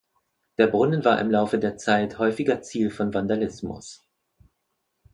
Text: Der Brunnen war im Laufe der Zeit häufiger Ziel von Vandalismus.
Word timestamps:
Der 0.57 0.65
Brunnen 0.65 1.05
war 1.05 1.21
im 1.21 1.29
Laufe 1.29 1.59
der 1.59 1.77
Zeit 1.77 2.17
häufiger 2.17 2.63
Ziel 2.63 2.89
von 2.89 3.13
Vandalismus. 3.13 4.03